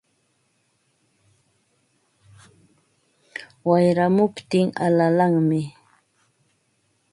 [3.69, 5.61] Wayramuptin alalanmi